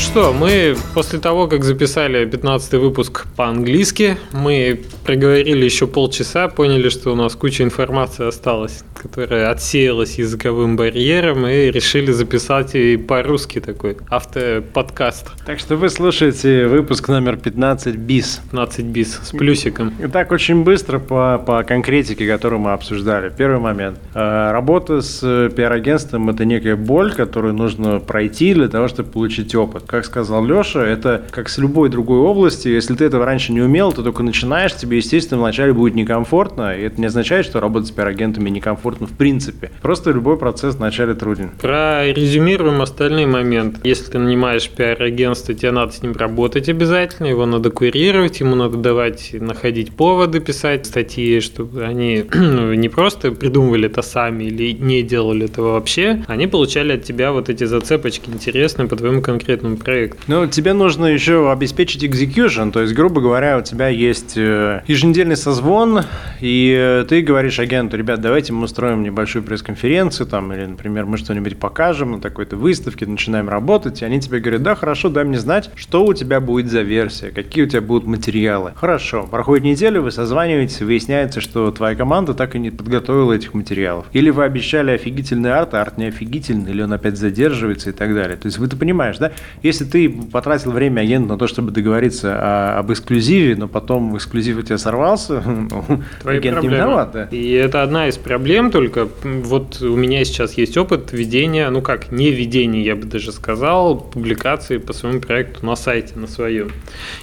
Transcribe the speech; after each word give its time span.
что, 0.00 0.32
мы 0.32 0.76
после 0.94 1.18
того, 1.18 1.46
как 1.46 1.64
записали 1.64 2.24
15 2.24 2.72
выпуск 2.74 3.26
по-английски, 3.36 4.16
мы 4.32 4.80
проговорили 5.04 5.64
еще 5.64 5.86
полчаса, 5.86 6.48
поняли, 6.48 6.88
что 6.88 7.12
у 7.12 7.14
нас 7.14 7.34
куча 7.34 7.62
информации 7.62 8.26
осталась, 8.26 8.82
которая 9.00 9.50
отсеялась 9.50 10.18
языковым 10.18 10.76
барьером, 10.76 11.46
и 11.46 11.70
решили 11.70 12.12
записать 12.12 12.74
и 12.74 12.96
по-русски 12.98 13.60
такой 13.60 13.96
автоподкаст. 14.10 15.28
Так 15.46 15.58
что 15.58 15.76
вы 15.76 15.88
слушаете 15.88 16.66
выпуск 16.66 17.08
номер 17.08 17.36
15 17.36 17.96
БИС. 17.96 18.40
15 18.50 18.84
БИС 18.84 19.20
с 19.22 19.30
плюсиком. 19.30 19.94
Итак, 20.00 20.32
очень 20.32 20.64
быстро 20.64 20.98
по, 20.98 21.38
по 21.38 21.62
конкретике, 21.62 22.26
которую 22.28 22.60
мы 22.60 22.72
обсуждали. 22.72 23.32
Первый 23.34 23.58
момент. 23.58 23.98
Э, 24.14 24.50
работа 24.52 25.00
с 25.00 25.20
пиар-агентством– 25.20 26.28
это 26.30 26.44
некая 26.44 26.76
боль, 26.76 27.12
которую 27.12 27.54
нужно 27.54 28.00
пройти 28.00 28.52
для 28.52 28.68
того, 28.68 28.88
чтобы 28.88 29.10
получить 29.10 29.54
опыт. 29.54 29.84
Как 29.86 30.04
сказал 30.04 30.44
Леша, 30.44 30.84
это 30.84 31.24
как 31.30 31.48
с 31.48 31.56
любой 31.56 31.88
другой 31.88 32.18
области. 32.18 32.68
Если 32.68 32.94
ты 32.94 33.06
этого 33.06 33.24
раньше 33.24 33.52
не 33.52 33.62
умел, 33.62 33.92
то 33.92 34.02
только 34.02 34.22
начинаешь, 34.22 34.74
тебе, 34.74 34.98
естественно, 34.98 35.40
вначале 35.40 35.72
будет 35.72 35.94
некомфортно. 35.94 36.76
И 36.76 36.82
это 36.82 37.00
не 37.00 37.06
означает, 37.06 37.46
что 37.46 37.60
работать 37.60 37.88
с 37.88 37.92
пиар-агентами 37.92 38.50
некомфортно 38.50 38.89
в 38.98 39.16
принципе. 39.16 39.70
Просто 39.82 40.10
любой 40.10 40.36
процесс 40.36 40.76
вначале 40.76 41.14
труден. 41.14 41.50
Прорезюмируем 41.60 42.80
остальные 42.82 43.26
моменты. 43.26 43.80
Если 43.84 44.10
ты 44.10 44.18
нанимаешь 44.18 44.68
пиар-агентство, 44.68 45.54
тебе 45.54 45.72
надо 45.72 45.92
с 45.92 46.02
ним 46.02 46.12
работать 46.12 46.68
обязательно, 46.68 47.26
его 47.26 47.46
надо 47.46 47.70
курировать, 47.70 48.40
ему 48.40 48.56
надо 48.56 48.76
давать, 48.76 49.30
находить 49.32 49.92
поводы, 49.92 50.40
писать 50.40 50.86
статьи, 50.86 51.40
чтобы 51.40 51.84
они 51.84 52.24
ну, 52.34 52.74
не 52.74 52.88
просто 52.88 53.32
придумывали 53.32 53.86
это 53.86 54.02
сами 54.02 54.44
или 54.44 54.72
не 54.72 55.02
делали 55.02 55.46
этого 55.46 55.72
вообще, 55.72 56.24
они 56.26 56.46
получали 56.46 56.92
от 56.92 57.04
тебя 57.04 57.32
вот 57.32 57.48
эти 57.48 57.64
зацепочки 57.64 58.30
интересные 58.30 58.88
по 58.88 58.96
твоему 58.96 59.22
конкретному 59.22 59.76
проекту. 59.76 60.18
Ну, 60.26 60.46
тебе 60.46 60.72
нужно 60.72 61.06
еще 61.06 61.50
обеспечить 61.50 62.04
execution, 62.04 62.72
то 62.72 62.80
есть, 62.80 62.94
грубо 62.94 63.20
говоря, 63.20 63.58
у 63.58 63.62
тебя 63.62 63.88
есть 63.88 64.36
э, 64.36 64.82
еженедельный 64.86 65.36
созвон, 65.36 66.04
и 66.40 66.74
э, 66.76 67.04
ты 67.08 67.22
говоришь 67.22 67.58
агенту, 67.58 67.96
ребят, 67.96 68.20
давайте 68.20 68.52
мы 68.52 68.64
устроим 68.64 68.79
небольшую 68.88 69.42
пресс-конференцию, 69.42 70.26
там, 70.26 70.52
или, 70.52 70.66
например, 70.66 71.06
мы 71.06 71.16
что-нибудь 71.16 71.58
покажем 71.58 72.12
на 72.12 72.20
такой-то 72.20 72.56
выставке, 72.56 73.06
начинаем 73.06 73.48
работать, 73.48 74.02
и 74.02 74.04
они 74.04 74.20
тебе 74.20 74.40
говорят, 74.40 74.62
да, 74.62 74.74
хорошо, 74.74 75.08
дай 75.08 75.24
мне 75.24 75.38
знать, 75.38 75.70
что 75.74 76.04
у 76.04 76.14
тебя 76.14 76.40
будет 76.40 76.70
за 76.70 76.82
версия, 76.82 77.30
какие 77.30 77.64
у 77.64 77.68
тебя 77.68 77.80
будут 77.80 78.06
материалы. 78.06 78.72
Хорошо, 78.74 79.26
проходит 79.30 79.64
неделя, 79.64 80.00
вы 80.00 80.10
созваниваетесь, 80.10 80.80
выясняется, 80.80 81.40
что 81.40 81.70
твоя 81.70 81.94
команда 81.94 82.34
так 82.34 82.54
и 82.56 82.58
не 82.58 82.70
подготовила 82.70 83.32
этих 83.32 83.54
материалов. 83.54 84.06
Или 84.12 84.30
вы 84.30 84.44
обещали 84.44 84.92
офигительный 84.92 85.52
арт, 85.52 85.74
а 85.74 85.82
арт 85.82 85.98
не 85.98 86.06
офигительный, 86.06 86.70
или 86.70 86.82
он 86.82 86.92
опять 86.92 87.16
задерживается 87.16 87.90
и 87.90 87.92
так 87.92 88.14
далее. 88.14 88.36
То 88.36 88.46
есть 88.46 88.58
вы 88.58 88.68
ты 88.68 88.76
понимаешь, 88.76 89.18
да? 89.18 89.32
Если 89.62 89.84
ты 89.84 90.08
потратил 90.08 90.72
время 90.72 91.00
агента 91.00 91.28
на 91.30 91.38
то, 91.38 91.46
чтобы 91.46 91.70
договориться 91.70 92.34
о, 92.34 92.78
об 92.78 92.92
эксклюзиве, 92.92 93.56
но 93.56 93.68
потом 93.68 94.16
эксклюзив 94.16 94.58
у 94.58 94.62
тебя 94.62 94.78
сорвался, 94.78 95.42
ну, 95.46 95.84
агент 96.24 96.56
проблемы. 96.56 96.60
не 96.60 96.68
виноват, 96.68 97.10
да? 97.12 97.28
И 97.30 97.50
это 97.52 97.82
одна 97.82 98.08
из 98.08 98.16
проблем, 98.16 98.69
только 98.70 99.08
вот 99.22 99.82
у 99.82 99.96
меня 99.96 100.24
сейчас 100.24 100.54
есть 100.54 100.76
опыт 100.76 101.12
ведения, 101.12 101.68
ну 101.70 101.82
как, 101.82 102.10
не 102.12 102.30
ведения, 102.30 102.82
я 102.82 102.96
бы 102.96 103.04
даже 103.04 103.32
сказал, 103.32 103.96
публикации 104.00 104.78
по 104.78 104.92
своему 104.92 105.20
проекту 105.20 105.66
на 105.66 105.76
сайте, 105.76 106.18
на 106.18 106.26
своем. 106.26 106.70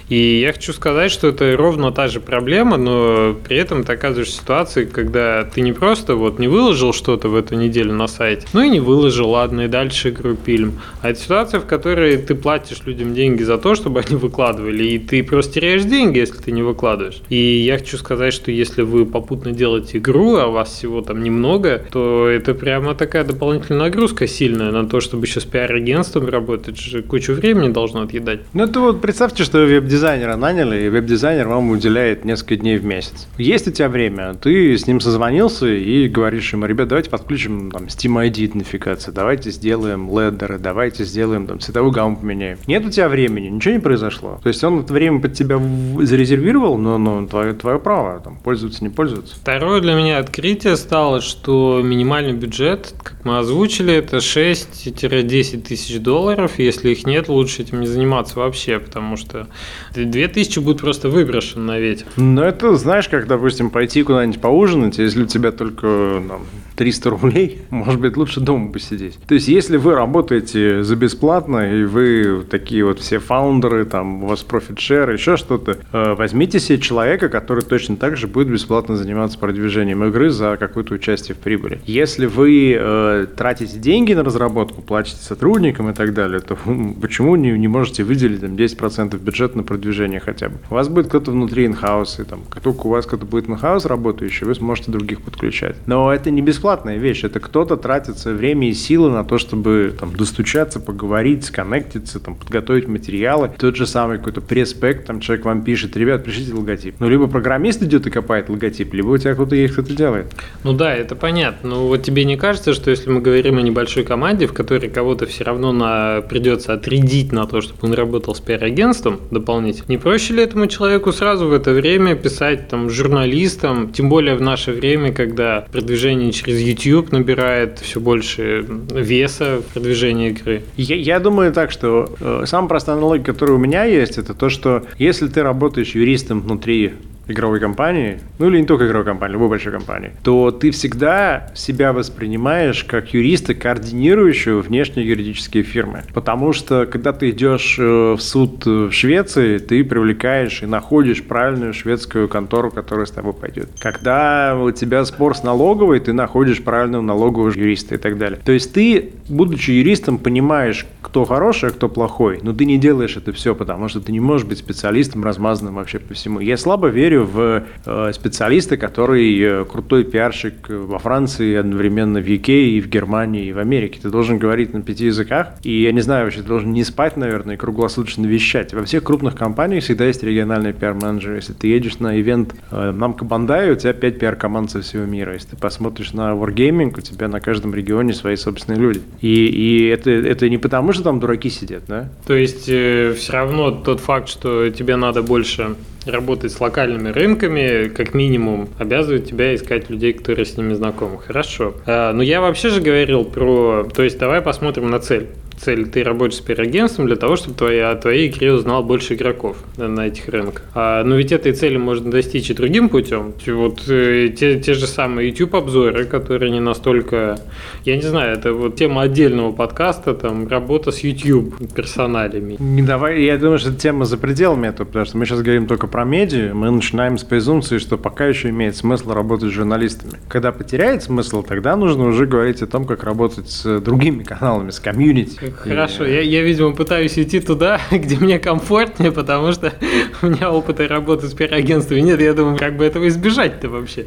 И 0.09 0.39
я 0.39 0.53
хочу 0.53 0.73
сказать, 0.73 1.11
что 1.11 1.27
это 1.27 1.55
ровно 1.57 1.91
та 1.91 2.07
же 2.07 2.19
проблема, 2.19 2.77
но 2.77 3.35
при 3.47 3.57
этом 3.57 3.83
ты 3.83 3.93
оказываешься 3.93 4.37
в 4.37 4.41
ситуации, 4.41 4.85
когда 4.85 5.43
ты 5.43 5.61
не 5.61 5.73
просто 5.73 6.15
вот 6.15 6.39
не 6.39 6.47
выложил 6.47 6.93
что-то 6.93 7.29
в 7.29 7.35
эту 7.35 7.55
неделю 7.55 7.93
на 7.93 8.07
сайте, 8.07 8.47
ну 8.53 8.61
и 8.61 8.69
не 8.69 8.79
выложил, 8.79 9.29
ладно, 9.29 9.61
и 9.61 9.67
дальше 9.67 10.09
игру 10.09 10.35
пилим. 10.35 10.79
А 11.01 11.09
это 11.09 11.19
ситуация, 11.19 11.59
в 11.59 11.65
которой 11.65 12.17
ты 12.17 12.35
платишь 12.35 12.81
людям 12.85 13.13
деньги 13.13 13.43
за 13.43 13.57
то, 13.57 13.75
чтобы 13.75 13.99
они 13.99 14.15
выкладывали, 14.15 14.83
и 14.83 14.99
ты 14.99 15.23
просто 15.23 15.53
теряешь 15.53 15.83
деньги, 15.83 16.19
если 16.19 16.37
ты 16.37 16.51
не 16.51 16.63
выкладываешь. 16.63 17.21
И 17.29 17.37
я 17.37 17.77
хочу 17.77 17.97
сказать, 17.97 18.33
что 18.33 18.51
если 18.51 18.81
вы 18.81 19.05
попутно 19.05 19.51
делаете 19.51 19.97
игру, 19.97 20.37
а 20.37 20.47
у 20.47 20.51
вас 20.51 20.73
всего 20.73 21.01
там 21.01 21.23
немного, 21.37 21.83
то 21.91 22.27
это 22.27 22.53
прямо 22.53 22.95
такая 22.95 23.23
дополнительная 23.23 23.85
нагрузка 23.85 24.27
сильная 24.27 24.71
на 24.71 24.87
то, 24.87 24.99
чтобы 24.99 25.25
еще 25.25 25.39
с 25.39 25.45
пиар-агентством 25.45 26.27
работать, 26.27 26.77
же 26.77 27.03
кучу 27.03 27.33
времени 27.33 27.71
должно 27.71 28.01
отъедать. 28.01 28.41
Ну, 28.53 28.63
это 28.63 28.79
вот 28.79 29.01
представьте, 29.01 29.43
что 29.43 29.59
веб-дизайнера 29.59 30.35
наняли, 30.35 30.85
и 30.85 30.89
веб-дизайнер 30.89 31.47
вам 31.47 31.69
уделяет 31.69 32.25
несколько 32.25 32.57
дней 32.57 32.77
в 32.77 32.85
месяц. 32.85 33.27
Есть 33.37 33.67
у 33.67 33.71
тебя 33.71 33.89
время, 33.89 34.33
ты 34.33 34.77
с 34.77 34.87
ним 34.87 34.99
созвонился 34.99 35.67
и 35.67 36.07
говоришь 36.07 36.51
ему, 36.53 36.65
ребят, 36.65 36.87
давайте 36.87 37.09
подключим 37.09 37.71
там 37.71 37.83
Steam 37.83 38.13
ID 38.27 38.45
идентификацию, 38.47 39.13
давайте 39.13 39.51
сделаем 39.51 40.09
ледеры, 40.09 40.57
давайте 40.57 41.03
сделаем 41.03 41.47
там 41.47 41.59
цветовую 41.59 41.91
гамму 41.91 42.17
поменяем. 42.17 42.57
Нет 42.67 42.85
у 42.85 42.89
тебя 42.89 43.09
времени, 43.09 43.47
ничего 43.47 43.75
не 43.75 43.79
произошло. 43.79 44.39
То 44.41 44.49
есть 44.49 44.63
он 44.63 44.81
это 44.81 44.93
время 44.93 45.21
под 45.21 45.33
тебя 45.33 45.59
зарезервировал, 46.01 46.77
но, 46.77 46.97
но 46.97 47.25
твое, 47.27 47.53
твое 47.53 47.79
право, 47.79 48.19
там, 48.19 48.37
пользоваться, 48.37 48.83
не 48.83 48.89
пользоваться. 48.89 49.35
Второе 49.35 49.81
для 49.81 49.93
меня 49.93 50.17
открытие 50.17 50.75
стало, 50.77 51.21
что 51.27 51.81
минимальный 51.83 52.33
бюджет, 52.33 52.95
как 53.03 53.23
мы 53.23 53.37
озвучили, 53.37 53.93
это 53.93 54.17
6-10 54.17 55.61
тысяч 55.61 55.99
долларов. 55.99 56.53
Если 56.57 56.89
их 56.89 57.05
нет, 57.05 57.27
лучше 57.27 57.61
этим 57.61 57.81
не 57.81 57.87
заниматься 57.87 58.39
вообще, 58.39 58.79
потому 58.79 59.17
что 59.17 59.47
2000 59.93 60.59
будет 60.59 60.81
просто 60.81 61.09
выброшен 61.09 61.65
на 61.65 61.77
ветер. 61.77 62.07
Ну, 62.15 62.41
это 62.41 62.75
знаешь, 62.75 63.07
как, 63.07 63.27
допустим, 63.27 63.69
пойти 63.69 64.01
куда-нибудь 64.03 64.41
поужинать, 64.41 64.97
если 64.97 65.23
у 65.23 65.27
тебя 65.27 65.51
только 65.51 66.23
там, 66.27 66.41
300 66.77 67.09
рублей, 67.09 67.61
может 67.69 67.99
быть, 67.99 68.15
лучше 68.17 68.39
дома 68.39 68.71
посидеть. 68.71 69.19
То 69.27 69.35
есть, 69.35 69.47
если 69.47 69.77
вы 69.77 69.93
работаете 69.93 70.83
за 70.83 70.95
бесплатно, 70.95 71.73
и 71.73 71.83
вы 71.83 72.45
такие 72.49 72.85
вот 72.85 72.99
все 72.99 73.19
фаундеры, 73.19 73.85
там, 73.85 74.23
у 74.23 74.27
вас 74.27 74.43
профит 74.43 74.77
share, 74.77 75.11
еще 75.13 75.37
что-то, 75.37 75.77
э, 75.91 76.13
возьмите 76.13 76.59
себе 76.59 76.79
человека, 76.79 77.29
который 77.29 77.63
точно 77.63 77.97
так 77.97 78.15
же 78.17 78.27
будет 78.27 78.47
бесплатно 78.47 78.95
заниматься 78.95 79.37
продвижением 79.37 80.03
игры 80.05 80.29
за 80.29 80.57
какое-то 80.57 80.93
участие 80.93 81.16
в 81.33 81.37
прибыли. 81.37 81.79
Если 81.85 82.25
вы 82.25 82.75
э, 82.77 83.27
тратите 83.35 83.77
деньги 83.77 84.13
на 84.13 84.23
разработку, 84.23 84.81
платите 84.81 85.17
сотрудникам 85.21 85.89
и 85.89 85.93
так 85.93 86.13
далее, 86.13 86.39
то 86.39 86.57
почему 87.01 87.35
не, 87.35 87.51
не 87.51 87.67
можете 87.67 88.03
выделить 88.03 88.41
там 88.41 88.55
10% 88.55 89.17
бюджета 89.19 89.57
на 89.57 89.63
продвижение 89.63 90.19
хотя 90.19 90.49
бы? 90.49 90.57
У 90.69 90.75
вас 90.75 90.87
будет 90.89 91.07
кто-то 91.07 91.31
внутри 91.31 91.65
инхауса, 91.65 92.25
там, 92.25 92.41
как 92.49 92.63
только 92.63 92.87
у 92.87 92.89
вас 92.89 93.05
кто-то 93.05 93.25
будет 93.25 93.49
инхаус 93.49 93.85
работающий, 93.85 94.45
вы 94.45 94.55
сможете 94.55 94.91
других 94.91 95.21
подключать. 95.21 95.75
Но 95.85 96.13
это 96.13 96.31
не 96.31 96.41
бесплатная 96.41 96.97
вещь. 96.97 97.23
Это 97.23 97.39
кто-то 97.39 97.77
тратит 97.77 98.17
свое 98.17 98.37
время 98.37 98.69
и 98.69 98.73
силы 98.73 99.09
на 99.09 99.23
то, 99.23 99.37
чтобы 99.37 99.95
там, 99.99 100.15
достучаться, 100.15 100.79
поговорить, 100.79 101.45
сконнектиться, 101.45 102.19
там, 102.19 102.35
подготовить 102.35 102.87
материалы. 102.87 103.51
Тот 103.57 103.75
же 103.75 103.85
самый 103.85 104.17
какой-то 104.17 104.41
пресс-пэк, 104.41 105.03
там 105.03 105.19
человек 105.19 105.45
вам 105.45 105.63
пишет, 105.63 105.95
ребят, 105.97 106.23
пришлите 106.23 106.53
логотип. 106.53 106.95
Ну, 106.99 107.09
либо 107.09 107.27
программист 107.27 107.81
идет 107.83 108.07
и 108.07 108.09
копает 108.09 108.49
логотип, 108.49 108.93
либо 108.93 109.09
у 109.09 109.17
тебя 109.17 109.33
кто-то 109.33 109.55
есть, 109.55 109.73
кто-то 109.73 109.95
делает. 109.95 110.33
Ну 110.63 110.73
да, 110.73 110.95
это 110.97 111.15
понятно. 111.15 111.69
Но 111.69 111.87
вот 111.87 112.03
тебе 112.03 112.25
не 112.25 112.37
кажется, 112.37 112.73
что 112.73 112.91
если 112.91 113.09
мы 113.09 113.21
говорим 113.21 113.57
о 113.57 113.61
небольшой 113.61 114.03
команде, 114.03 114.47
в 114.47 114.53
которой 114.53 114.89
кого-то 114.89 115.25
все 115.25 115.43
равно 115.43 115.71
на... 115.71 116.21
придется 116.21 116.73
отрядить 116.73 117.31
на 117.31 117.45
то, 117.45 117.61
чтобы 117.61 117.79
он 117.81 117.93
работал 117.93 118.35
с 118.35 118.39
пиар-агентством 118.39 119.19
дополнительно, 119.31 119.85
не 119.87 119.97
проще 119.97 120.33
ли 120.33 120.43
этому 120.43 120.67
человеку 120.67 121.11
сразу 121.11 121.47
в 121.47 121.53
это 121.53 121.71
время 121.71 122.15
писать 122.15 122.67
там 122.67 122.89
журналистам, 122.89 123.91
тем 123.91 124.09
более 124.09 124.35
в 124.35 124.41
наше 124.41 124.71
время, 124.71 125.13
когда 125.13 125.65
продвижение 125.71 126.31
через 126.31 126.59
YouTube 126.61 127.11
набирает 127.11 127.79
все 127.79 127.99
больше 127.99 128.65
веса 128.93 129.61
в 129.61 129.73
продвижении 129.73 130.29
игры. 130.29 130.63
Я, 130.75 130.95
я 130.95 131.19
думаю 131.19 131.51
так, 131.53 131.71
что 131.71 132.09
э, 132.19 132.43
самая 132.45 132.69
простая 132.69 132.95
аналогия, 132.97 133.23
которая 133.23 133.55
у 133.55 133.59
меня 133.59 133.83
есть, 133.83 134.17
это 134.17 134.33
то, 134.33 134.49
что 134.49 134.83
если 134.97 135.27
ты 135.27 135.43
работаешь 135.43 135.95
юристом 135.95 136.41
внутри 136.41 136.93
игровой 137.27 137.59
компании, 137.59 138.19
ну 138.39 138.49
или 138.49 138.59
не 138.59 138.65
только 138.65 138.87
игровой 138.87 139.05
компании, 139.05 139.33
любой 139.33 139.49
большой 139.49 139.71
компании, 139.71 140.11
то 140.23 140.51
ты 140.51 140.71
всегда 140.71 141.51
себя 141.55 141.93
воспринимаешь 141.93 142.83
как 142.83 143.13
юриста, 143.13 143.53
координирующего 143.53 144.61
внешние 144.61 145.07
юридические 145.07 145.63
фирмы. 145.63 146.03
Потому 146.13 146.53
что, 146.53 146.85
когда 146.85 147.13
ты 147.13 147.29
идешь 147.31 147.77
э, 147.79 148.13
в 148.13 148.19
суд 148.19 148.65
в 148.65 148.91
Швеции, 148.91 149.57
ты 149.57 149.83
привлекаешь 149.83 150.63
и 150.63 150.65
находишь 150.65 151.23
правильную 151.23 151.73
шведскую 151.73 152.27
контору, 152.27 152.71
которая 152.71 153.05
с 153.05 153.11
тобой 153.11 153.33
пойдет. 153.33 153.69
Когда 153.79 154.57
у 154.59 154.71
тебя 154.71 155.03
спор 155.05 155.35
с 155.35 155.43
налоговой, 155.43 155.99
ты 155.99 156.13
находишь 156.13 156.63
правильного 156.63 157.01
налогового 157.01 157.51
юриста 157.51 157.95
и 157.95 157.97
так 157.97 158.17
далее. 158.17 158.39
То 158.43 158.51
есть 158.51 158.73
ты, 158.73 159.11
будучи 159.29 159.71
юристом, 159.71 160.17
понимаешь, 160.17 160.85
кто 161.01 161.25
хороший, 161.25 161.69
а 161.69 161.71
кто 161.71 161.89
плохой, 161.89 162.39
но 162.41 162.53
ты 162.53 162.65
не 162.65 162.77
делаешь 162.77 163.17
это 163.17 163.31
все, 163.31 163.55
потому 163.55 163.87
что 163.87 164.01
ты 164.01 164.11
не 164.11 164.19
можешь 164.19 164.45
быть 164.47 164.59
специалистом, 164.59 165.23
размазанным 165.23 165.75
вообще 165.75 165.99
по 165.99 166.13
всему. 166.13 166.39
Я 166.39 166.57
слабо 166.57 166.87
верю 166.87 167.16
верю 167.17 167.25
в 167.25 167.63
э, 167.85 168.11
специалиста, 168.13 168.77
который 168.77 169.39
э, 169.39 169.65
крутой 169.65 170.03
пиарщик 170.03 170.69
во 170.69 170.99
Франции, 170.99 171.55
одновременно 171.55 172.19
в 172.19 172.25
UK 172.25 172.49
и 172.49 172.81
в 172.81 172.87
Германии, 172.87 173.47
и 173.47 173.53
в 173.53 173.59
Америке. 173.59 173.99
Ты 174.01 174.09
должен 174.09 174.37
говорить 174.37 174.73
на 174.73 174.81
пяти 174.81 175.05
языках, 175.05 175.53
и 175.63 175.81
я 175.81 175.91
не 175.91 176.01
знаю, 176.01 176.25
вообще, 176.25 176.41
ты 176.41 176.47
должен 176.47 176.71
не 176.71 176.83
спать, 176.83 177.17
наверное, 177.17 177.55
и 177.55 177.57
круглосуточно 177.57 178.25
вещать. 178.25 178.73
Во 178.73 178.83
всех 178.83 179.03
крупных 179.03 179.35
компаниях 179.35 179.83
всегда 179.83 180.05
есть 180.05 180.23
региональный 180.23 180.73
пиар-менеджер. 180.73 181.35
Если 181.35 181.53
ты 181.53 181.67
едешь 181.67 181.99
на 181.99 182.19
ивент 182.19 182.53
э, 182.71 182.91
Намка 182.91 183.25
Бандай, 183.25 183.71
у 183.71 183.75
тебя 183.75 183.93
пять 183.93 184.19
пиар-команд 184.19 184.71
со 184.71 184.81
всего 184.81 185.05
мира. 185.05 185.33
Если 185.33 185.49
ты 185.49 185.57
посмотришь 185.57 186.13
на 186.13 186.33
Wargaming, 186.33 186.93
у 186.97 187.01
тебя 187.01 187.27
на 187.27 187.39
каждом 187.39 187.73
регионе 187.73 188.13
свои 188.13 188.35
собственные 188.35 188.79
люди. 188.81 189.01
И, 189.21 189.45
и 189.47 189.87
это, 189.87 190.11
это 190.11 190.49
не 190.49 190.57
потому, 190.57 190.93
что 190.93 191.03
там 191.03 191.19
дураки 191.19 191.49
сидят, 191.49 191.83
да? 191.87 192.09
То 192.25 192.35
есть 192.35 192.65
э, 192.67 193.13
все 193.17 193.33
равно 193.33 193.71
тот 193.71 193.99
факт, 193.99 194.29
что 194.29 194.69
тебе 194.69 194.95
надо 194.95 195.21
больше 195.21 195.75
работать 196.09 196.51
с 196.51 196.59
локальными 196.59 197.09
рынками, 197.09 197.89
как 197.89 198.13
минимум, 198.13 198.69
обязывает 198.77 199.25
тебя 199.25 199.55
искать 199.55 199.89
людей, 199.89 200.13
которые 200.13 200.45
с 200.45 200.57
ними 200.57 200.73
знакомы. 200.73 201.19
Хорошо. 201.19 201.75
А, 201.85 202.13
но 202.13 202.23
я 202.23 202.41
вообще 202.41 202.69
же 202.69 202.81
говорил 202.81 203.25
про... 203.25 203.87
То 203.93 204.03
есть 204.03 204.17
давай 204.17 204.41
посмотрим 204.41 204.89
на 204.89 204.99
цель 204.99 205.27
цель, 205.57 205.87
ты 205.87 206.03
работаешь 206.03 206.35
с 206.35 206.41
пиар-агентством 206.41 207.07
для 207.07 207.15
того, 207.15 207.35
чтобы 207.35 207.55
твоя, 207.55 207.91
о 207.91 207.95
твоей 207.95 208.29
игре 208.29 208.53
узнал 208.53 208.83
больше 208.83 209.15
игроков 209.15 209.57
на, 209.77 209.87
на 209.87 210.07
этих 210.07 210.29
рынках. 210.29 210.63
А, 210.73 211.03
но 211.03 211.15
ведь 211.15 211.31
этой 211.31 211.53
цели 211.53 211.77
можно 211.77 212.11
достичь 212.11 212.49
и 212.49 212.53
другим 212.53 212.89
путем. 212.89 213.33
Вот 213.47 213.83
э, 213.87 214.29
те, 214.29 214.59
те 214.59 214.73
же 214.73 214.87
самые 214.87 215.29
YouTube-обзоры, 215.29 216.05
которые 216.05 216.51
не 216.51 216.59
настолько... 216.59 217.39
Я 217.83 217.95
не 217.95 218.03
знаю, 218.03 218.33
это 218.33 218.53
вот 218.53 218.75
тема 218.75 219.03
отдельного 219.03 219.51
подкаста, 219.51 220.13
там, 220.13 220.47
работа 220.47 220.91
с 220.91 220.99
YouTube 220.99 221.55
персоналями. 221.73 222.55
Не 222.59 222.83
давай, 222.83 223.23
я 223.23 223.37
думаю, 223.37 223.59
что 223.59 223.73
тема 223.73 224.05
за 224.05 224.17
пределами 224.17 224.67
этого, 224.67 224.87
потому 224.87 225.05
что 225.05 225.17
мы 225.17 225.25
сейчас 225.25 225.41
говорим 225.41 225.67
только 225.67 225.87
про 225.87 226.03
медиа, 226.05 226.53
мы 226.53 226.69
начинаем 226.69 227.17
с 227.17 227.23
презумпции, 227.23 227.77
что 227.77 227.97
пока 227.97 228.27
еще 228.27 228.49
имеет 228.49 228.75
смысл 228.75 229.11
работать 229.11 229.49
с 229.49 229.53
журналистами. 229.53 230.13
Когда 230.27 230.51
потеряет 230.51 231.03
смысл, 231.03 231.43
тогда 231.43 231.75
нужно 231.75 232.05
уже 232.05 232.25
говорить 232.25 232.61
о 232.61 232.67
том, 232.67 232.85
как 232.85 233.03
работать 233.03 233.49
с 233.49 233.79
другими 233.79 234.23
каналами, 234.23 234.71
с 234.71 234.79
комьюнити. 234.79 235.46
Хорошо, 235.51 236.05
я, 236.05 236.21
я, 236.21 236.43
видимо, 236.43 236.73
пытаюсь 236.73 237.17
идти 237.17 237.39
туда, 237.39 237.79
где 237.91 238.17
мне 238.17 238.39
комфортнее, 238.39 239.11
потому 239.11 239.51
что 239.51 239.73
у 240.21 240.27
меня 240.27 240.51
опыта 240.51 240.87
работы 240.87 241.27
с 241.27 241.33
пиар-агентством 241.33 241.99
нет. 241.99 242.21
Я 242.21 242.33
думаю, 242.33 242.57
как 242.57 242.77
бы 242.77 242.85
этого 242.85 243.07
избежать-то 243.07 243.69
вообще. 243.69 244.05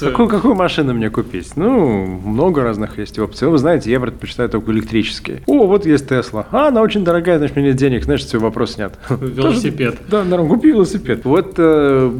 Какую, 0.00 0.28
какую 0.28 0.54
машину 0.54 0.94
мне 0.94 1.10
купить? 1.10 1.56
Ну, 1.56 2.06
много 2.06 2.62
разных 2.62 2.98
есть 2.98 3.18
опций. 3.18 3.48
Вы 3.48 3.58
знаете, 3.58 3.90
я 3.90 4.00
предпочитаю 4.00 4.48
только 4.48 4.70
электрические. 4.72 5.42
О, 5.46 5.66
вот 5.66 5.86
есть 5.86 6.08
Тесла. 6.08 6.46
А, 6.50 6.68
она 6.68 6.82
очень 6.82 7.04
дорогая, 7.04 7.38
значит, 7.38 7.56
у 7.56 7.60
меня 7.60 7.70
нет 7.70 7.78
денег, 7.78 8.04
значит, 8.04 8.28
все, 8.28 8.38
вопрос 8.38 8.74
снят. 8.74 8.98
Велосипед. 9.10 9.96
Да, 10.08 10.24
нормально, 10.24 10.54
купи 10.54 10.68
велосипед. 10.68 11.24
Вот 11.24 11.54
э, 11.56 12.12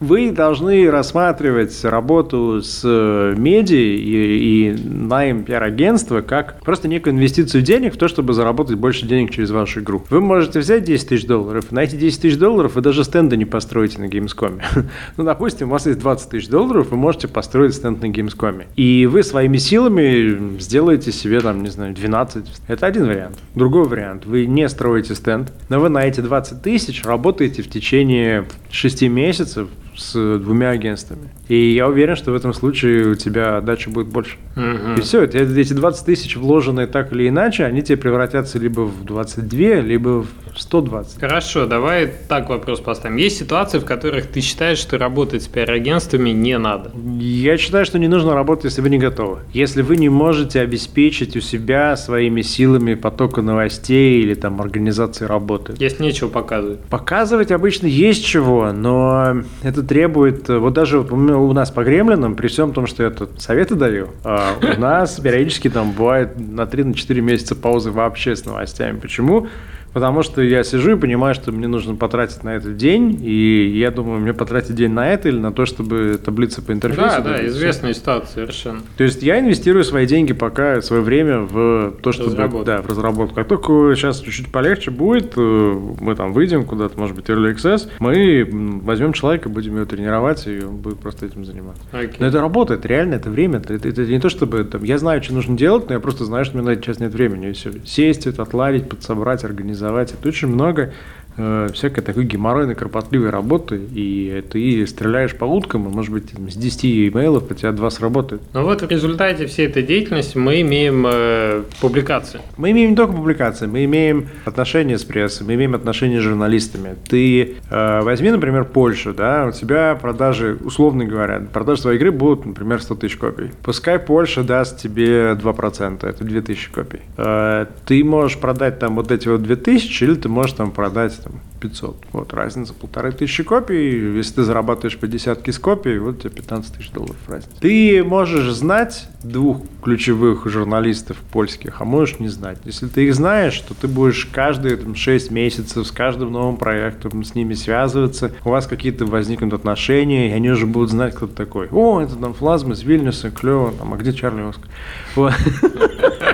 вы 0.00 0.32
должны 0.32 0.90
рассматривать 0.90 1.84
работу 1.84 2.62
с 2.62 2.80
э, 2.84 3.34
медиа 3.36 3.76
и, 3.76 4.70
и 4.70 4.76
найм 4.82 5.44
пиар-агентства 5.44 6.22
как 6.22 6.58
просто 6.60 6.88
некую 6.88 7.14
инвестицию 7.14 7.62
денег 7.62 7.94
в 7.94 7.98
то, 7.98 8.08
чтобы 8.08 8.32
заработать 8.32 8.76
больше 8.76 9.06
денег 9.06 9.30
через 9.30 9.50
вашу 9.50 9.80
игру. 9.80 10.02
Вы 10.08 10.20
можете 10.20 10.60
взять 10.60 10.84
10 10.84 11.08
тысяч 11.08 11.26
долларов, 11.26 11.70
на 11.70 11.80
эти 11.80 11.96
10 11.96 12.22
тысяч 12.22 12.38
долларов 12.38 12.74
вы 12.74 12.80
даже 12.80 13.04
стенда 13.04 13.36
не 13.36 13.44
построите 13.44 14.00
на 14.00 14.06
Gamescom. 14.06 14.62
ну, 15.18 15.24
допустим, 15.24 15.68
у 15.68 15.72
вас 15.72 15.86
есть 15.86 15.98
20 15.98 16.30
тысяч 16.30 16.48
долларов, 16.48 16.88
вы 16.90 16.96
можете 16.96 17.28
построить 17.28 17.74
стенд 17.74 18.02
на 18.02 18.06
Gamescom. 18.06 18.64
И 18.76 19.06
вы 19.06 19.22
своими 19.22 19.58
силами 19.58 20.58
сделаете 20.58 21.12
себе, 21.12 21.40
там, 21.40 21.62
не 21.62 21.68
знаю, 21.68 21.94
12. 21.94 22.44
Это 22.68 22.86
один 22.86 23.06
вариант. 23.06 23.38
Другой 23.54 23.86
вариант. 23.86 24.24
Вы 24.24 24.46
не 24.46 24.66
строите 24.70 25.14
стенд, 25.14 25.52
но 25.68 25.78
вы 25.78 25.90
на 25.90 26.06
эти 26.06 26.20
20 26.20 26.62
тысяч 26.62 27.04
работаете 27.04 27.62
в 27.62 27.68
течение 27.68 28.46
6 28.70 29.02
месяцев 29.02 29.68
с 29.96 30.38
двумя 30.38 30.70
агентствами. 30.70 31.30
И 31.48 31.72
я 31.72 31.88
уверен, 31.88 32.16
что 32.16 32.32
в 32.32 32.34
этом 32.34 32.52
случае 32.54 33.08
у 33.08 33.14
тебя 33.14 33.58
отдача 33.58 33.90
будет 33.90 34.08
больше. 34.08 34.36
Угу. 34.56 34.98
И 34.98 35.00
все, 35.00 35.24
эти 35.24 35.72
20 35.72 36.06
тысяч 36.06 36.36
вложенные 36.36 36.86
так 36.86 37.12
или 37.12 37.28
иначе, 37.28 37.64
они 37.64 37.82
тебе 37.82 37.96
превратятся 37.96 38.58
либо 38.58 38.82
в 38.82 39.04
22, 39.04 39.80
либо 39.80 40.22
в 40.22 40.28
120. 40.56 41.20
Хорошо, 41.20 41.66
давай 41.66 42.12
так 42.28 42.48
вопрос 42.48 42.80
поставим. 42.80 43.16
Есть 43.16 43.38
ситуации, 43.38 43.78
в 43.78 43.84
которых 43.84 44.26
ты 44.26 44.40
считаешь, 44.40 44.78
что 44.78 44.98
работать 44.98 45.42
с 45.42 45.48
пиар-агентствами 45.48 46.30
не 46.30 46.58
надо? 46.58 46.92
Я 47.18 47.56
считаю, 47.56 47.84
что 47.84 47.98
не 47.98 48.08
нужно 48.08 48.34
работать, 48.34 48.64
если 48.64 48.80
вы 48.80 48.90
не 48.90 48.98
готовы. 48.98 49.38
Если 49.52 49.82
вы 49.82 49.96
не 49.96 50.08
можете 50.08 50.60
обеспечить 50.60 51.36
у 51.36 51.40
себя 51.40 51.96
своими 51.96 52.42
силами 52.42 52.94
потока 52.94 53.42
новостей 53.42 54.22
или 54.22 54.34
там 54.34 54.60
организации 54.60 55.24
работы. 55.24 55.74
Если 55.78 56.02
нечего 56.02 56.28
показывать. 56.28 56.80
Показывать 56.82 57.50
обычно 57.50 57.86
есть 57.86 58.24
чего, 58.24 58.72
но 58.72 59.42
это 59.62 59.82
требует... 59.90 60.48
Вот 60.48 60.72
даже 60.72 61.00
у 61.00 61.52
нас 61.52 61.72
по 61.72 61.82
гремлинам, 61.82 62.36
при 62.36 62.46
всем 62.46 62.72
том, 62.72 62.86
что 62.86 63.02
я 63.02 63.10
тут 63.10 63.42
советы 63.42 63.74
даю, 63.74 64.10
а 64.22 64.52
у 64.62 64.80
нас 64.80 65.18
периодически 65.18 65.68
там 65.68 65.90
бывает 65.90 66.38
на 66.38 66.60
3-4 66.60 67.20
месяца 67.20 67.56
паузы 67.56 67.90
вообще 67.90 68.36
с 68.36 68.44
новостями. 68.44 69.00
Почему? 69.00 69.48
Потому 69.92 70.22
что 70.22 70.40
я 70.40 70.62
сижу 70.62 70.92
и 70.92 70.96
понимаю, 70.96 71.34
что 71.34 71.50
мне 71.52 71.66
нужно 71.66 71.96
потратить 71.96 72.44
на 72.44 72.50
этот 72.50 72.76
день, 72.76 73.18
и 73.22 73.78
я 73.78 73.90
думаю, 73.90 74.20
мне 74.20 74.32
потратить 74.32 74.76
день 74.76 74.92
на 74.92 75.08
это 75.08 75.28
или 75.28 75.38
на 75.38 75.52
то, 75.52 75.66
чтобы 75.66 76.18
таблица 76.24 76.62
по 76.62 76.72
интерфейсу. 76.72 77.00
Да, 77.00 77.20
да, 77.20 77.46
известная 77.46 77.92
ситуация 77.92 78.34
совершенно. 78.34 78.82
То 78.96 79.04
есть 79.04 79.22
я 79.22 79.40
инвестирую 79.40 79.84
свои 79.84 80.06
деньги 80.06 80.32
пока, 80.32 80.80
свое 80.80 81.02
время 81.02 81.40
в 81.40 81.94
то, 82.02 82.12
чтобы... 82.12 82.30
Разработку. 82.30 82.64
Да, 82.64 82.82
в 82.82 82.86
разработку. 82.86 83.34
Как 83.34 83.48
только 83.48 83.94
сейчас 83.96 84.20
чуть-чуть 84.20 84.52
полегче 84.52 84.90
будет, 84.90 85.32
э, 85.36 85.80
мы 86.00 86.14
там 86.14 86.32
выйдем 86.32 86.64
куда-то, 86.64 86.98
может 86.98 87.16
быть, 87.16 87.26
Early 87.26 87.54
Access, 87.54 87.88
мы 87.98 88.48
возьмем 88.82 89.12
человека, 89.12 89.48
будем 89.48 89.76
его 89.76 89.86
тренировать, 89.86 90.46
и 90.46 90.64
он 90.64 90.76
будет 90.76 91.00
просто 91.00 91.26
этим 91.26 91.44
заниматься. 91.44 91.82
Okay. 91.92 92.14
Но 92.20 92.26
это 92.26 92.40
работает, 92.40 92.86
реально, 92.86 93.14
это 93.14 93.28
время. 93.30 93.58
Это, 93.58 93.74
это, 93.74 93.88
это 93.88 94.06
не 94.06 94.20
то, 94.20 94.28
чтобы 94.28 94.62
там, 94.64 94.84
я 94.84 94.98
знаю, 94.98 95.22
что 95.22 95.34
нужно 95.34 95.56
делать, 95.56 95.88
но 95.88 95.94
я 95.94 96.00
просто 96.00 96.24
знаю, 96.24 96.44
что 96.44 96.56
мне 96.56 96.64
на 96.66 96.70
это 96.70 96.82
сейчас 96.82 97.00
нет 97.00 97.12
времени. 97.12 97.50
И 97.50 97.52
все. 97.52 97.72
Сесть, 97.84 98.26
это 98.26 98.42
отладить, 98.42 98.88
подсобрать, 98.88 99.44
организовать 99.44 99.79
организовать. 99.80 100.12
Это 100.12 100.28
очень 100.28 100.48
много 100.48 100.92
всякой 101.36 102.02
такой 102.02 102.24
геморройной, 102.24 102.74
кропотливой 102.74 103.30
работы, 103.30 103.80
и 103.94 104.44
ты 104.50 104.86
стреляешь 104.86 105.34
по 105.36 105.44
уткам, 105.44 105.88
и, 105.88 105.92
может 105.92 106.12
быть, 106.12 106.32
с 106.32 106.56
10 106.56 107.12
имейлов 107.14 107.50
у 107.50 107.54
тебя 107.54 107.72
два 107.72 107.90
сработают. 107.90 108.42
Но 108.52 108.64
вот 108.64 108.82
в 108.82 108.88
результате 108.88 109.46
всей 109.46 109.66
этой 109.66 109.82
деятельности 109.82 110.36
мы 110.36 110.60
имеем 110.60 111.06
э, 111.06 111.62
публикации. 111.80 112.40
Мы 112.56 112.72
имеем 112.72 112.90
не 112.90 112.96
только 112.96 113.12
публикации, 113.12 113.66
мы 113.66 113.84
имеем 113.84 114.28
отношения 114.44 114.98
с 114.98 115.04
прессой, 115.04 115.46
мы 115.46 115.54
имеем 115.54 115.74
отношения 115.74 116.20
с 116.20 116.22
журналистами. 116.22 116.96
Ты 117.08 117.56
э, 117.70 118.00
возьми, 118.02 118.30
например, 118.30 118.64
Польшу, 118.64 119.14
да, 119.14 119.46
у 119.48 119.52
тебя 119.52 119.98
продажи, 120.00 120.58
условно 120.62 121.04
говоря, 121.04 121.40
продажи 121.52 121.82
твоей 121.82 121.98
игры 121.98 122.10
будут, 122.12 122.46
например, 122.46 122.82
100 122.82 122.94
тысяч 122.96 123.16
копий. 123.16 123.50
Пускай 123.62 123.98
Польша 123.98 124.42
даст 124.42 124.80
тебе 124.80 125.32
2%, 125.32 126.06
это 126.06 126.24
2000 126.24 126.70
копий. 126.70 127.00
Э, 127.16 127.66
ты 127.86 128.02
можешь 128.04 128.38
продать 128.38 128.78
там 128.78 128.96
вот 128.96 129.10
эти 129.10 129.28
вот 129.28 129.42
2000, 129.42 130.04
или 130.04 130.14
ты 130.14 130.28
можешь 130.28 130.52
там 130.52 130.70
продать 130.70 131.19
там, 131.22 131.40
500. 131.60 131.96
Вот 132.12 132.32
разница 132.32 132.74
полторы 132.74 133.12
тысячи 133.12 133.42
копий. 133.42 134.16
Если 134.16 134.34
ты 134.34 134.42
зарабатываешь 134.42 134.98
по 134.98 135.06
десятке 135.06 135.52
с 135.52 135.58
копий, 135.58 135.98
вот 135.98 136.20
тебе 136.20 136.30
15 136.30 136.74
тысяч 136.74 136.90
долларов 136.90 137.16
разница. 137.28 137.60
Ты 137.60 138.02
можешь 138.04 138.52
знать 138.52 139.08
двух 139.22 139.62
ключевых 139.82 140.46
журналистов 140.46 141.18
польских, 141.32 141.80
а 141.80 141.84
можешь 141.84 142.18
не 142.18 142.28
знать. 142.28 142.58
Если 142.64 142.86
ты 142.86 143.06
их 143.06 143.14
знаешь, 143.14 143.58
то 143.60 143.74
ты 143.74 143.88
будешь 143.88 144.26
каждые 144.26 144.76
там, 144.76 144.94
6 144.94 145.30
месяцев 145.30 145.86
с 145.86 145.90
каждым 145.90 146.32
новым 146.32 146.56
проектом 146.56 147.24
с 147.24 147.34
ними 147.34 147.54
связываться. 147.54 148.32
У 148.44 148.50
вас 148.50 148.66
какие-то 148.66 149.04
возникнут 149.06 149.52
отношения, 149.52 150.30
и 150.30 150.32
они 150.32 150.50
уже 150.50 150.66
будут 150.66 150.90
знать, 150.90 151.14
кто 151.14 151.26
ты 151.26 151.34
такой. 151.34 151.68
О, 151.70 152.00
это 152.00 152.16
там 152.16 152.34
Флазма 152.34 152.74
из 152.74 152.82
Вильнюса, 152.82 153.30
клево. 153.30 153.72
Там, 153.72 153.92
а 153.94 153.96
где 153.96 154.12
Чарли 154.12 154.42
Оскар? 154.42 154.68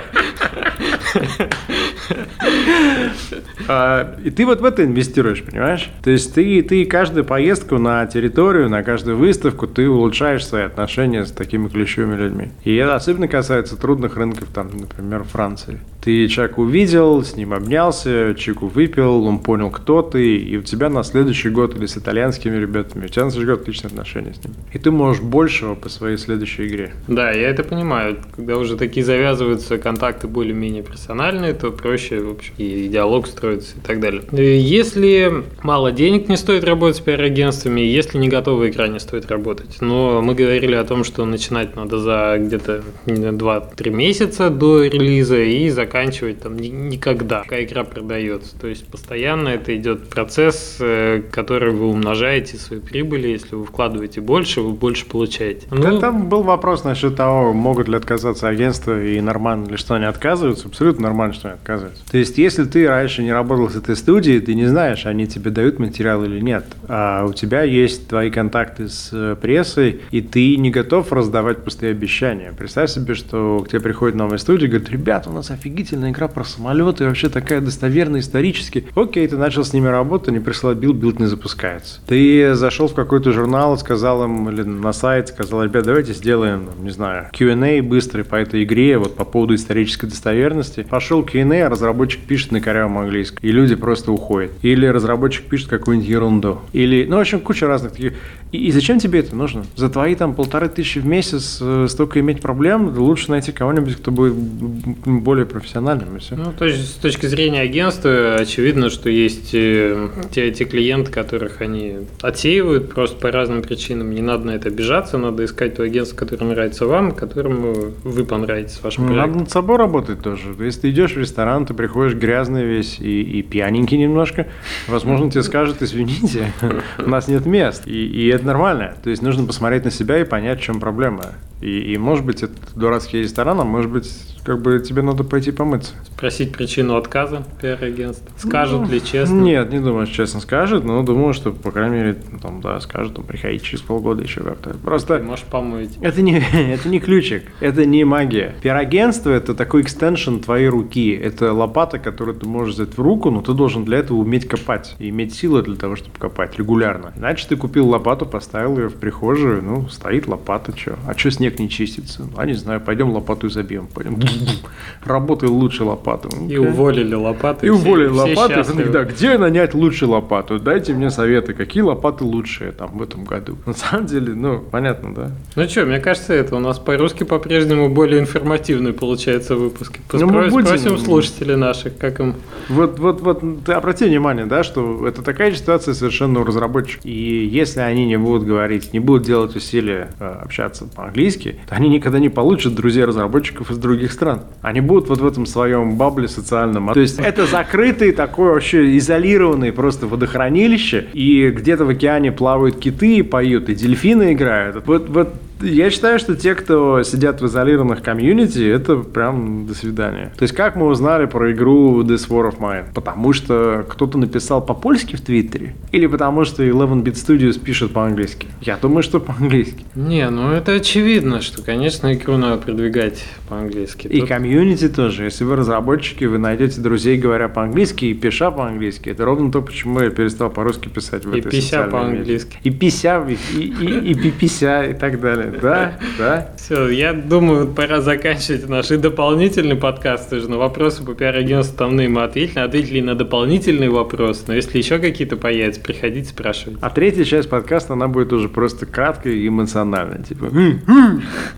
А, 3.68 4.16
и 4.22 4.30
ты 4.30 4.46
вот 4.46 4.60
в 4.60 4.64
это 4.64 4.84
инвестируешь, 4.84 5.42
понимаешь? 5.42 5.90
То 6.04 6.10
есть 6.10 6.34
ты, 6.34 6.62
ты 6.62 6.84
каждую 6.84 7.24
поездку 7.24 7.78
на 7.78 8.06
территорию, 8.06 8.68
на 8.68 8.82
каждую 8.82 9.16
выставку, 9.16 9.66
ты 9.66 9.88
улучшаешь 9.88 10.46
свои 10.46 10.62
отношения 10.62 11.24
с 11.24 11.32
такими 11.32 11.68
ключевыми 11.68 12.16
людьми. 12.16 12.48
И 12.64 12.74
это 12.76 12.94
особенно 12.94 13.28
касается 13.28 13.76
трудных 13.76 14.16
рынков, 14.16 14.48
там, 14.54 14.70
например, 14.72 15.24
Франции. 15.24 15.80
Ты 16.06 16.28
человека 16.28 16.60
увидел, 16.60 17.24
с 17.24 17.34
ним 17.34 17.52
обнялся, 17.52 18.32
чайку 18.38 18.68
выпил, 18.68 19.24
он 19.24 19.40
понял, 19.40 19.70
кто 19.70 20.02
ты, 20.02 20.36
и 20.36 20.56
у 20.56 20.62
тебя 20.62 20.88
на 20.88 21.02
следующий 21.02 21.48
год 21.48 21.76
или 21.76 21.86
с 21.86 21.96
итальянскими 21.96 22.56
ребятами, 22.56 23.06
у 23.06 23.08
тебя 23.08 23.24
на 23.24 23.32
следующий 23.32 23.50
год 23.50 23.62
отличные 23.62 23.88
отношения 23.88 24.32
с 24.32 24.44
ним. 24.44 24.54
И 24.72 24.78
ты 24.78 24.92
можешь 24.92 25.20
большего 25.20 25.74
по 25.74 25.88
своей 25.88 26.16
следующей 26.16 26.68
игре. 26.68 26.92
Да, 27.08 27.32
я 27.32 27.48
это 27.48 27.64
понимаю. 27.64 28.18
Когда 28.36 28.56
уже 28.56 28.76
такие 28.76 29.04
завязываются 29.04 29.78
контакты 29.78 30.28
более-менее 30.28 30.84
профессиональные, 31.06 31.54
то 31.54 31.70
проще, 31.70 32.20
в 32.20 32.30
общем, 32.30 32.52
и 32.58 32.88
диалог 32.88 33.26
строится 33.26 33.76
и 33.76 33.80
так 33.80 34.00
далее. 34.00 34.22
Если 34.32 35.44
мало 35.62 35.92
денег, 35.92 36.28
не 36.28 36.36
стоит 36.36 36.64
работать 36.64 36.96
с 36.96 37.00
пиар-агентствами, 37.00 37.80
если 37.80 38.18
не 38.18 38.28
готова 38.28 38.68
игра, 38.68 38.88
не 38.88 38.98
стоит 38.98 39.30
работать. 39.30 39.80
Но 39.80 40.20
мы 40.20 40.34
говорили 40.34 40.74
о 40.74 40.84
том, 40.84 41.04
что 41.04 41.24
начинать 41.24 41.76
надо 41.76 41.98
за 41.98 42.36
где-то 42.38 42.82
2-3 43.06 43.90
месяца 43.90 44.50
до 44.50 44.84
релиза 44.84 45.40
и 45.40 45.68
заканчивать 45.70 46.40
там 46.40 46.56
никогда, 46.56 47.40
пока 47.40 47.62
игра 47.62 47.84
продается. 47.84 48.58
То 48.58 48.66
есть 48.66 48.86
постоянно 48.86 49.48
это 49.50 49.76
идет 49.76 50.08
процесс, 50.08 50.78
э, 50.80 51.22
который 51.30 51.72
вы 51.72 51.88
умножаете 51.88 52.56
свои 52.56 52.80
прибыли. 52.80 53.28
Если 53.28 53.54
вы 53.54 53.64
вкладываете 53.64 54.20
больше, 54.20 54.60
вы 54.60 54.72
больше 54.72 55.06
получаете. 55.06 55.66
Ну, 55.70 55.82
да, 55.82 56.00
там 56.00 56.28
был 56.28 56.42
вопрос 56.42 56.84
насчет 56.84 57.16
того, 57.16 57.52
могут 57.52 57.88
ли 57.88 57.96
отказаться 57.96 58.48
агентства 58.48 59.00
и 59.02 59.20
нормально 59.20 59.70
ли, 59.70 59.76
что 59.76 59.94
они 59.94 60.06
отказываются. 60.06 60.68
Абсолютно 60.68 60.95
нормально, 61.00 61.34
что 61.34 61.48
они 61.48 61.54
отказываются. 61.56 62.02
То 62.10 62.18
есть, 62.18 62.38
если 62.38 62.64
ты 62.64 62.86
раньше 62.86 63.22
не 63.22 63.32
работал 63.32 63.68
с 63.70 63.76
этой 63.76 63.96
студией, 63.96 64.40
ты 64.40 64.54
не 64.54 64.66
знаешь, 64.66 65.06
они 65.06 65.26
тебе 65.26 65.50
дают 65.50 65.78
материал 65.78 66.24
или 66.24 66.40
нет. 66.40 66.64
А 66.88 67.24
у 67.24 67.32
тебя 67.32 67.62
есть 67.62 68.08
твои 68.08 68.30
контакты 68.30 68.88
с 68.88 69.10
э, 69.12 69.36
прессой, 69.40 70.00
и 70.10 70.20
ты 70.20 70.56
не 70.56 70.70
готов 70.70 71.12
раздавать 71.12 71.64
пустые 71.64 71.92
обещания. 71.92 72.52
Представь 72.56 72.90
себе, 72.90 73.14
что 73.14 73.60
к 73.64 73.68
тебе 73.68 73.80
приходит 73.80 74.16
новая 74.16 74.38
студия 74.38 74.66
и 74.66 74.70
говорит, 74.70 74.90
ребята, 74.90 75.30
у 75.30 75.32
нас 75.32 75.50
офигительная 75.50 76.10
игра 76.10 76.28
про 76.28 76.44
самолеты, 76.44 77.04
вообще 77.04 77.28
такая 77.28 77.60
достоверная 77.60 78.20
исторически. 78.20 78.86
Окей, 78.94 79.26
ты 79.26 79.36
начал 79.36 79.64
с 79.64 79.72
ними 79.72 79.88
работать, 79.88 80.28
они 80.28 80.40
прислал 80.40 80.74
build, 80.74 80.96
build 80.96 81.18
не 81.18 81.26
запускается. 81.26 82.00
Ты 82.06 82.54
зашел 82.54 82.88
в 82.88 82.94
какой-то 82.94 83.32
журнал, 83.32 83.78
сказал 83.78 84.24
им, 84.24 84.48
или 84.50 84.62
на 84.62 84.92
сайт, 84.92 85.28
сказал, 85.28 85.64
ребят, 85.64 85.84
давайте 85.84 86.12
сделаем, 86.12 86.68
не 86.80 86.90
знаю, 86.90 87.30
Q&A 87.32 87.82
быстрый 87.82 88.24
по 88.24 88.36
этой 88.36 88.64
игре, 88.64 88.98
вот 88.98 89.16
по 89.16 89.24
поводу 89.24 89.54
исторической 89.54 90.06
достоверности. 90.06 90.75
Пошел 90.84 91.24
Q&A, 91.24 91.66
а 91.66 91.68
разработчик 91.68 92.20
пишет 92.20 92.52
на 92.52 92.60
корявом 92.60 92.98
английском, 92.98 93.38
и 93.42 93.50
люди 93.50 93.74
просто 93.74 94.12
уходят. 94.12 94.52
Или 94.62 94.86
разработчик 94.86 95.44
пишет 95.44 95.68
какую-нибудь 95.68 96.08
ерунду. 96.08 96.60
Или, 96.72 97.06
ну, 97.08 97.16
в 97.16 97.20
общем, 97.20 97.40
куча 97.40 97.66
разных 97.66 97.92
таких. 97.92 98.14
И, 98.52 98.68
и 98.68 98.72
зачем 98.72 98.98
тебе 98.98 99.20
это 99.20 99.34
нужно? 99.34 99.64
За 99.74 99.88
твои 99.88 100.14
там 100.14 100.34
полторы 100.34 100.68
тысячи 100.68 100.98
в 100.98 101.06
месяц 101.06 101.58
э, 101.60 101.86
столько 101.88 102.20
иметь 102.20 102.40
проблем, 102.40 102.96
лучше 102.96 103.30
найти 103.30 103.52
кого-нибудь, 103.52 103.96
кто 103.96 104.10
будет 104.10 104.34
более 104.34 105.46
профессиональным. 105.46 106.16
И 106.16 106.20
все. 106.20 106.36
Ну, 106.36 106.52
то 106.56 106.64
есть, 106.64 106.92
с 106.92 106.94
точки 106.94 107.26
зрения 107.26 107.62
агентства, 107.62 108.36
очевидно, 108.36 108.90
что 108.90 109.10
есть 109.10 109.50
э, 109.52 110.08
те, 110.30 110.50
те 110.52 110.64
клиенты, 110.64 111.10
которых 111.10 111.60
они 111.60 111.98
отсеивают 112.22 112.92
просто 112.92 113.16
по 113.20 113.30
разным 113.30 113.62
причинам. 113.62 114.12
Не 114.14 114.22
надо 114.22 114.46
на 114.46 114.50
это 114.52 114.68
обижаться, 114.68 115.18
надо 115.18 115.44
искать 115.44 115.76
то 115.76 115.82
агентство, 115.82 116.16
которое 116.16 116.46
нравится 116.46 116.86
вам, 116.86 117.12
которому 117.12 117.74
вы 118.04 118.24
понравитесь 118.24 118.80
вашим 118.82 119.06
проектом. 119.06 119.28
Надо 119.28 119.40
над 119.40 119.50
собой 119.50 119.76
работать 119.76 120.20
тоже. 120.20 120.48
Если 120.66 120.82
ты 120.82 120.90
идешь 120.90 121.14
в 121.14 121.18
ресторан, 121.18 121.66
ты 121.66 121.74
приходишь 121.74 122.14
грязный 122.14 122.64
весь 122.64 122.98
и, 122.98 123.22
и 123.22 123.42
пьяненький 123.42 123.98
немножко, 123.98 124.46
возможно, 124.88 125.30
тебе 125.30 125.42
скажут, 125.42 125.80
извините, 125.80 126.52
у 126.98 127.08
нас 127.08 127.28
нет 127.28 127.46
мест. 127.46 127.86
И, 127.86 128.06
и 128.06 128.26
это 128.28 128.46
нормально. 128.46 128.94
То 129.02 129.10
есть 129.10 129.22
нужно 129.22 129.46
посмотреть 129.46 129.84
на 129.84 129.90
себя 129.90 130.18
и 130.18 130.24
понять, 130.24 130.60
в 130.60 130.62
чем 130.62 130.80
проблема. 130.80 131.34
И, 131.60 131.92
и 131.92 131.98
может 131.98 132.24
быть, 132.24 132.42
это 132.42 132.54
дурацкий 132.74 133.22
ресторан, 133.22 133.60
а 133.60 133.64
может 133.64 133.90
быть, 133.90 134.10
как 134.44 134.60
бы 134.60 134.78
тебе 134.78 135.02
надо 135.02 135.24
пойти 135.24 135.50
помыться. 135.50 135.94
Спросить 136.04 136.52
причину 136.52 136.96
отказа 136.96 137.44
пиар-агентства. 137.60 138.30
Скажут 138.36 138.82
ну, 138.82 138.92
ли 138.92 139.02
честно? 139.02 139.34
Нет, 139.40 139.72
не 139.72 139.80
думаю, 139.80 140.06
что 140.06 140.16
честно 140.16 140.40
скажет, 140.40 140.84
но 140.84 141.02
думаю, 141.02 141.32
что, 141.32 141.52
по 141.52 141.70
крайней 141.70 141.96
мере, 141.96 142.16
там, 142.40 142.60
да, 142.60 142.78
скажут, 142.80 143.16
там, 143.16 143.24
приходить 143.24 143.62
через 143.62 143.80
полгода 143.80 144.22
еще 144.22 144.42
как-то. 144.42 144.74
Просто... 144.74 145.18
Ты 145.18 145.24
можешь 145.24 145.44
помыть. 145.46 145.98
Это 146.00 146.22
не, 146.22 146.38
это 146.52 146.88
не 146.88 147.00
ключик, 147.00 147.44
это 147.60 147.84
не 147.86 148.04
магия. 148.04 148.54
Пиар-агентство– 148.62 149.30
это 149.32 149.54
такой 149.54 149.82
экстеншн 149.82 150.38
твоей 150.38 150.68
руки. 150.68 151.10
Это 151.10 151.52
лопата, 151.52 151.98
которую 151.98 152.36
ты 152.36 152.46
можешь 152.46 152.74
взять 152.74 152.96
в 152.96 153.00
руку, 153.00 153.30
но 153.30 153.40
ты 153.40 153.52
должен 153.54 153.84
для 153.84 153.98
этого 153.98 154.18
уметь 154.18 154.46
копать 154.46 154.94
и 154.98 155.08
иметь 155.08 155.34
силы 155.34 155.62
для 155.62 155.76
того, 155.76 155.96
чтобы 155.96 156.18
копать 156.18 156.58
регулярно. 156.58 157.12
Иначе 157.16 157.46
ты 157.48 157.56
купил 157.56 157.88
лопату, 157.88 158.26
поставил 158.26 158.78
ее 158.78 158.88
в 158.88 158.94
прихожую, 158.94 159.62
ну, 159.62 159.88
стоит 159.88 160.28
лопата, 160.28 160.76
что? 160.76 160.98
А 161.06 161.16
что 161.16 161.30
с 161.30 161.40
ней 161.40 161.45
снег 161.46 161.58
не 161.58 161.68
чистится. 161.68 162.26
А 162.36 162.46
не 162.46 162.54
знаю, 162.54 162.80
пойдем 162.80 163.10
лопату 163.10 163.48
забьем. 163.48 163.86
Пойдем. 163.86 164.18
Работай 165.04 165.48
лучше 165.48 165.84
лопату. 165.84 166.28
И 166.48 166.56
уволили 166.56 167.14
лопаты. 167.14 167.66
И 167.66 167.70
уволили 167.70 168.08
лопаты. 168.08 168.64
Да, 168.90 169.04
где 169.04 169.38
нанять 169.38 169.74
лучше 169.74 170.06
лопату? 170.06 170.58
Дайте 170.58 170.92
мне 170.94 171.10
советы, 171.10 171.54
какие 171.54 171.82
лопаты 171.82 172.24
лучшие 172.24 172.72
там 172.72 172.98
в 172.98 173.02
этом 173.02 173.24
году. 173.24 173.56
На 173.66 173.74
самом 173.74 174.06
деле, 174.06 174.34
ну, 174.34 174.58
понятно, 174.58 175.14
да? 175.14 175.30
Ну 175.54 175.68
что, 175.68 175.84
мне 175.84 176.00
кажется, 176.00 176.34
это 176.34 176.56
у 176.56 176.60
нас 176.60 176.78
по-русски 176.78 177.24
по-прежнему 177.24 177.88
более 177.88 178.20
информативный 178.20 178.92
получается 178.92 179.56
выпуск. 179.56 179.98
Ну, 180.12 180.26
мы 180.26 180.48
будем... 180.48 180.66
Спросим 180.66 180.98
слушателей 180.98 181.56
наших, 181.56 181.96
как 181.96 182.20
им... 182.20 182.34
Вот, 182.68 182.98
вот, 182.98 183.20
вот, 183.20 183.42
ты 183.64 183.72
обрати 183.72 184.06
внимание, 184.06 184.46
да, 184.46 184.64
что 184.64 185.06
это 185.06 185.22
такая 185.22 185.52
ситуация 185.52 185.94
совершенно 185.94 186.40
у 186.40 186.44
разработчиков. 186.44 187.04
И 187.04 187.46
если 187.46 187.80
они 187.80 188.06
не 188.06 188.18
будут 188.18 188.44
говорить, 188.44 188.92
не 188.92 189.00
будут 189.00 189.24
делать 189.24 189.54
усилия 189.54 190.10
э, 190.18 190.38
общаться 190.42 190.86
по-английски, 190.86 191.35
английский, 191.36 191.60
то 191.68 191.74
они 191.74 191.88
никогда 191.88 192.18
не 192.18 192.28
получат 192.28 192.74
друзей 192.74 193.04
разработчиков 193.04 193.70
из 193.70 193.78
других 193.78 194.12
стран. 194.12 194.42
Они 194.62 194.80
будут 194.80 195.08
вот 195.08 195.20
в 195.20 195.26
этом 195.26 195.46
своем 195.46 195.96
бабле 195.96 196.28
социальном. 196.28 196.92
То 196.92 197.00
есть 197.00 197.18
это 197.18 197.46
закрытый 197.46 198.12
такой 198.12 198.50
вообще 198.50 198.96
изолированный 198.96 199.72
просто 199.72 200.06
водохранилище, 200.06 201.06
и 201.12 201.50
где-то 201.50 201.84
в 201.84 201.90
океане 201.90 202.32
плавают 202.32 202.78
киты 202.78 203.18
и 203.18 203.22
поют, 203.22 203.68
и 203.68 203.74
дельфины 203.74 204.32
играют. 204.32 204.86
Вот, 204.86 205.08
вот 205.08 205.34
я 205.60 205.90
считаю, 205.90 206.18
что 206.18 206.36
те, 206.36 206.54
кто 206.54 207.02
сидят 207.02 207.40
в 207.40 207.46
изолированных 207.46 208.02
комьюнити, 208.02 208.66
это 208.68 208.96
прям 208.96 209.66
до 209.66 209.74
свидания. 209.74 210.32
То 210.36 210.42
есть, 210.42 210.54
как 210.54 210.76
мы 210.76 210.86
узнали 210.86 211.26
про 211.26 211.52
игру 211.52 212.02
This 212.02 212.28
War 212.28 212.50
of 212.50 212.58
Mine? 212.58 212.86
Потому 212.94 213.32
что 213.32 213.84
кто-то 213.88 214.18
написал 214.18 214.64
по-польски 214.64 215.16
в 215.16 215.20
Твиттере? 215.20 215.74
Или 215.92 216.06
потому 216.06 216.44
что 216.44 216.62
11-Bit 216.62 217.14
Studios 217.14 217.58
пишет 217.58 217.92
по-английски? 217.92 218.48
Я 218.60 218.76
думаю, 218.76 219.02
что 219.02 219.20
по-английски. 219.20 219.84
Не, 219.94 220.28
ну 220.30 220.52
это 220.52 220.72
очевидно, 220.72 221.40
что, 221.40 221.62
конечно, 221.62 222.12
игру 222.12 222.36
надо 222.36 222.58
продвигать 222.58 223.24
по-английски. 223.48 224.06
И 224.08 224.20
Тут... 224.20 224.28
комьюнити 224.28 224.88
тоже. 224.88 225.24
Если 225.24 225.44
вы 225.44 225.56
разработчики, 225.56 226.24
вы 226.24 226.38
найдете 226.38 226.80
друзей, 226.80 227.16
говоря 227.16 227.48
по-английски 227.48 228.06
и 228.06 228.14
пиша 228.14 228.50
по-английски. 228.50 229.10
Это 229.10 229.24
ровно 229.24 229.50
то, 229.50 229.62
почему 229.62 230.00
я 230.00 230.10
перестал 230.10 230.50
по-русски 230.50 230.88
писать 230.88 231.24
в 231.24 231.34
и 231.34 231.40
этой 231.40 231.50
пися 231.50 231.88
по-английски. 231.90 232.58
И 232.62 232.70
пися, 232.70 233.24
и, 233.28 233.60
и, 233.60 234.10
и, 234.10 234.28
и 234.28 234.30
пися, 234.30 234.84
и 234.84 234.94
так 234.94 235.20
далее. 235.20 235.45
Да, 235.62 235.98
да. 236.18 236.48
Все, 236.56 236.88
я 236.88 237.12
думаю, 237.12 237.68
пора 237.68 238.00
заканчивать 238.00 238.68
наш 238.68 238.90
и 238.90 238.96
дополнительный 238.96 239.76
подкаст. 239.76 240.32
Уже 240.32 240.48
на 240.48 240.58
вопросы 240.58 241.04
по 241.04 241.14
пиар-агентству 241.14 241.74
основные 241.74 242.08
мы 242.08 242.22
ответили. 242.22 242.58
Ответили 242.60 243.00
на 243.00 243.14
дополнительный 243.14 243.88
вопрос. 243.88 244.44
Но 244.46 244.54
если 244.54 244.78
еще 244.78 244.98
какие-то 244.98 245.36
появятся, 245.36 245.80
приходите, 245.80 246.28
спрашивайте. 246.28 246.78
А 246.82 246.90
третья 246.90 247.24
часть 247.24 247.48
подкаста, 247.48 247.94
она 247.94 248.08
будет 248.08 248.32
уже 248.32 248.48
просто 248.48 248.86
краткой 248.86 249.38
и 249.38 249.48
эмоциональной. 249.48 250.22
Типа... 250.22 250.46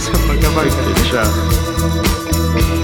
Все, 0.00 0.12
пока-пока. 0.28 0.70
Чао. 1.10 2.79